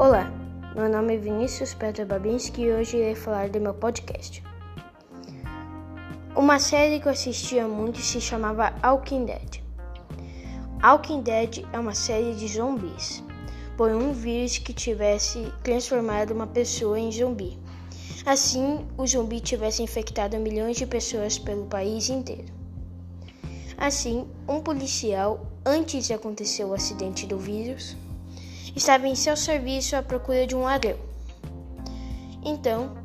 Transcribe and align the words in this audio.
Olá, 0.00 0.30
meu 0.76 0.88
nome 0.88 1.16
é 1.16 1.18
Vinícius 1.18 1.74
Pedro 1.74 2.06
Babinski 2.06 2.62
e 2.62 2.72
hoje 2.72 2.98
irei 2.98 3.16
falar 3.16 3.48
do 3.48 3.60
meu 3.60 3.74
podcast. 3.74 4.44
Uma 6.36 6.60
série 6.60 7.00
que 7.00 7.08
eu 7.08 7.10
assistia 7.10 7.66
muito 7.66 7.98
se 7.98 8.20
chamava 8.20 8.72
Walking 8.80 9.24
Dead. 9.24 9.60
Walking 10.80 11.22
Dead 11.22 11.64
é 11.72 11.78
uma 11.80 11.94
série 11.96 12.32
de 12.36 12.46
zumbis, 12.46 13.24
por 13.76 13.90
um 13.90 14.12
vírus 14.12 14.56
que 14.58 14.72
tivesse 14.72 15.52
transformado 15.64 16.30
uma 16.30 16.46
pessoa 16.46 16.96
em 16.96 17.10
zumbi. 17.10 17.58
Assim, 18.24 18.86
o 18.96 19.04
zumbi 19.04 19.40
tivesse 19.40 19.82
infectado 19.82 20.38
milhões 20.38 20.76
de 20.76 20.86
pessoas 20.86 21.40
pelo 21.40 21.66
país 21.66 22.08
inteiro. 22.08 22.46
Assim, 23.76 24.28
um 24.48 24.60
policial, 24.60 25.44
antes 25.66 26.06
de 26.06 26.12
acontecer 26.12 26.64
o 26.64 26.72
acidente 26.72 27.26
do 27.26 27.36
vírus, 27.36 27.96
estava 28.78 29.08
em 29.08 29.14
seu 29.14 29.36
serviço 29.36 29.96
à 29.96 30.02
procura 30.02 30.46
de 30.46 30.54
um 30.54 30.62
ladrão. 30.62 30.96
Então, 32.44 32.96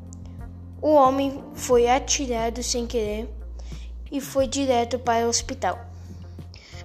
o 0.79 0.93
homem 0.93 1.43
foi 1.55 1.89
atirado 1.89 2.61
sem 2.61 2.85
querer 2.85 3.27
e 4.11 4.21
foi 4.21 4.47
direto 4.47 4.99
para 4.99 5.25
o 5.25 5.29
hospital. 5.29 5.79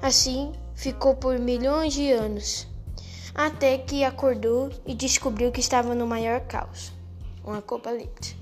Assim, 0.00 0.52
ficou 0.74 1.14
por 1.14 1.38
milhões 1.38 1.92
de 1.92 2.10
anos, 2.10 2.66
até 3.34 3.76
que 3.76 4.04
acordou 4.04 4.70
e 4.86 4.94
descobriu 4.94 5.52
que 5.52 5.60
estava 5.60 5.94
no 5.94 6.06
maior 6.06 6.40
caos 6.40 6.92
um 7.44 7.52
apocalipse. 7.52 8.36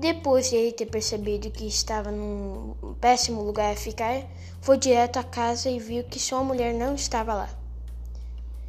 Depois 0.00 0.50
de 0.50 0.56
ele 0.56 0.72
ter 0.72 0.86
percebido 0.86 1.50
que 1.50 1.66
estava 1.66 2.10
num 2.10 2.74
péssimo 3.00 3.42
lugar 3.42 3.72
a 3.72 3.76
ficar, 3.76 4.24
foi 4.60 4.78
direto 4.78 5.18
à 5.18 5.22
casa 5.22 5.68
e 5.68 5.78
viu 5.78 6.02
que 6.04 6.18
sua 6.18 6.42
mulher 6.42 6.74
não 6.74 6.94
estava 6.94 7.34
lá 7.34 7.61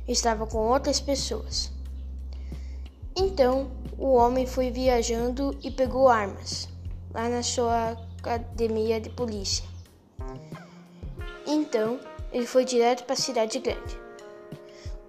estava 0.08 0.46
com 0.46 0.58
outras 0.58 1.00
pessoas. 1.00 1.72
Então 3.16 3.72
o 3.98 4.14
homem 4.14 4.46
foi 4.46 4.72
viajando 4.72 5.58
e 5.64 5.70
pegou 5.70 6.10
armas 6.10 6.68
lá 7.14 7.30
na 7.30 7.44
sua 7.44 7.98
academia 8.20 9.00
de 9.00 9.10
polícia. 9.10 9.66
Então 11.46 12.00
ele 12.32 12.48
foi 12.48 12.66
direto 12.66 13.04
para 13.04 13.14
a 13.14 13.18
cidade 13.18 13.60
grande. 13.60 14.02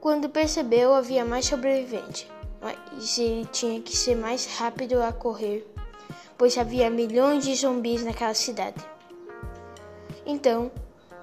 Quando 0.01 0.29
percebeu 0.29 0.93
havia 0.93 1.25
mais 1.25 1.47
sobreviventes, 1.47 2.27
mas 2.61 3.19
ele 3.19 3.47
tinha 3.47 3.81
que 3.81 3.97
ser 3.97 4.15
mais 4.15 4.47
rápido 4.59 5.03
a 5.03 5.13
correr, 5.13 5.67
pois 6.37 6.59
havia 6.59 6.91
milhões 6.91 7.45
de 7.45 7.55
zumbis 7.55 8.05
naquela 8.05 8.35
cidade. 8.35 8.85
Então 10.27 10.71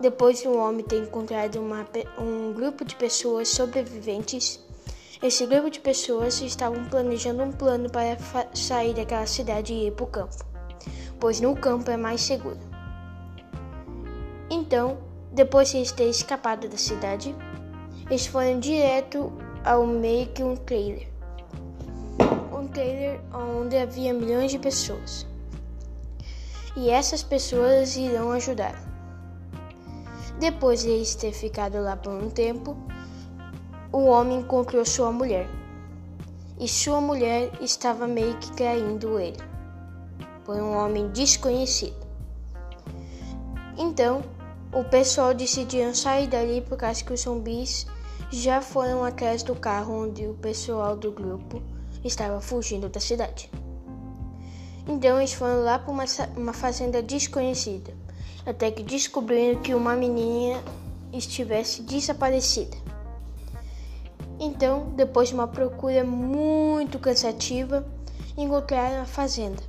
depois 0.01 0.41
de 0.41 0.47
um 0.47 0.59
homem 0.59 0.83
ter 0.83 0.97
encontrado 0.97 1.57
uma, 1.57 1.87
um 2.17 2.51
grupo 2.51 2.83
de 2.83 2.95
pessoas 2.95 3.49
sobreviventes, 3.49 4.59
esse 5.21 5.45
grupo 5.45 5.69
de 5.69 5.79
pessoas 5.79 6.41
estavam 6.41 6.83
planejando 6.85 7.43
um 7.43 7.51
plano 7.51 7.89
para 7.89 8.17
sair 8.55 8.95
daquela 8.95 9.27
cidade 9.27 9.71
e 9.71 9.87
ir 9.87 9.91
para 9.91 10.03
o 10.03 10.07
campo, 10.07 10.35
pois 11.19 11.39
no 11.39 11.55
campo 11.55 11.91
é 11.91 11.97
mais 11.97 12.21
seguro. 12.21 12.57
Então, 14.49 14.97
depois 15.31 15.71
de 15.71 15.93
terem 15.93 16.09
escapado 16.09 16.67
da 16.67 16.77
cidade, 16.77 17.35
eles 18.09 18.25
foram 18.25 18.59
direto 18.59 19.31
ao 19.63 19.85
meio 19.85 20.27
que 20.27 20.43
um 20.43 20.55
trailer. 20.55 21.07
Um 22.51 22.67
trailer 22.67 23.21
onde 23.31 23.77
havia 23.77 24.13
milhões 24.13 24.51
de 24.51 24.57
pessoas. 24.57 25.25
E 26.75 26.89
essas 26.89 27.21
pessoas 27.21 27.95
irão 27.95 28.31
ajudar. 28.31 28.90
Depois 30.39 30.81
de 30.81 30.89
eles 30.89 31.15
ter 31.15 31.33
ficado 31.33 31.81
lá 31.81 31.95
por 31.95 32.11
um 32.11 32.29
tempo, 32.29 32.75
o 33.91 34.05
homem 34.05 34.39
encontrou 34.39 34.85
sua 34.85 35.11
mulher. 35.11 35.47
E 36.59 36.67
sua 36.67 37.01
mulher 37.01 37.51
estava 37.61 38.07
meio 38.07 38.37
que 38.37 38.51
traindo 38.53 39.19
ele 39.19 39.39
por 40.45 40.55
um 40.55 40.75
homem 40.75 41.09
desconhecido. 41.09 41.95
Então, 43.77 44.23
o 44.73 44.83
pessoal 44.83 45.33
decidiu 45.33 45.93
sair 45.93 46.27
dali 46.27 46.61
por 46.61 46.77
causa 46.77 47.03
que 47.03 47.13
os 47.13 47.21
zumbis 47.21 47.85
já 48.31 48.61
foram 48.61 49.03
atrás 49.03 49.43
do 49.43 49.55
carro 49.55 50.03
onde 50.05 50.25
o 50.25 50.33
pessoal 50.35 50.95
do 50.95 51.11
grupo 51.11 51.61
estava 52.03 52.39
fugindo 52.39 52.87
da 52.89 52.99
cidade. 52.99 53.49
Então 54.87 55.17
eles 55.17 55.33
foram 55.33 55.63
lá 55.63 55.77
para 55.77 55.91
uma 56.35 56.53
fazenda 56.53 57.01
desconhecida 57.01 57.93
até 58.45 58.71
que 58.71 58.83
descobriram 58.83 59.61
que 59.61 59.73
uma 59.73 59.95
menina 59.95 60.61
estivesse 61.13 61.81
desaparecida. 61.81 62.77
Então, 64.39 64.91
depois 64.95 65.29
de 65.29 65.35
uma 65.35 65.47
procura 65.47 66.03
muito 66.03 66.97
cansativa, 66.97 67.85
encontraram 68.37 69.01
a 69.01 69.05
fazenda. 69.05 69.61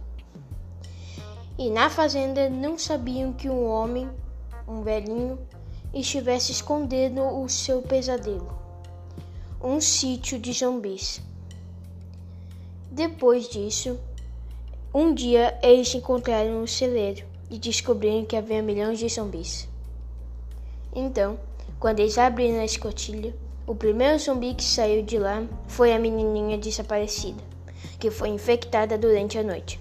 E 1.58 1.70
na 1.70 1.90
fazenda 1.90 2.48
não 2.48 2.78
sabiam 2.78 3.32
que 3.32 3.48
um 3.48 3.66
homem, 3.66 4.08
um 4.66 4.82
velhinho, 4.82 5.38
estivesse 5.92 6.52
escondendo 6.52 7.22
o 7.22 7.48
seu 7.48 7.82
pesadelo 7.82 8.62
um 9.62 9.80
sítio 9.80 10.40
de 10.40 10.52
zumbis. 10.52 11.20
Depois 12.90 13.48
disso, 13.48 13.98
um 14.92 15.14
dia 15.14 15.56
eles 15.62 15.94
encontraram 15.94 16.62
um 16.62 16.66
celeiro 16.66 17.24
e 17.52 17.58
descobriram 17.58 18.24
que 18.24 18.34
havia 18.34 18.62
milhões 18.62 18.98
de 18.98 19.08
zumbis. 19.08 19.68
Então, 20.94 21.38
quando 21.78 22.00
eles 22.00 22.16
abriram 22.16 22.60
a 22.60 22.64
escotilha, 22.64 23.34
o 23.66 23.74
primeiro 23.74 24.18
zumbi 24.18 24.54
que 24.54 24.64
saiu 24.64 25.02
de 25.02 25.18
lá 25.18 25.44
foi 25.68 25.92
a 25.92 25.98
menininha 25.98 26.56
desaparecida, 26.56 27.42
que 28.00 28.10
foi 28.10 28.30
infectada 28.30 28.96
durante 28.96 29.38
a 29.38 29.42
noite. 29.42 29.78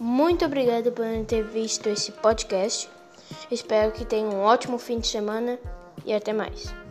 Muito 0.00 0.44
obrigado 0.44 0.90
por 0.90 1.04
ter 1.26 1.44
visto 1.44 1.88
esse 1.88 2.10
podcast. 2.10 2.88
Espero 3.50 3.92
que 3.92 4.04
tenham 4.04 4.30
um 4.30 4.40
ótimo 4.40 4.78
fim 4.78 4.98
de 4.98 5.06
semana 5.06 5.58
e 6.04 6.12
até 6.12 6.32
mais. 6.32 6.81